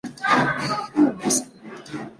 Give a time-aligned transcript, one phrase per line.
[0.17, 1.45] 生母不详。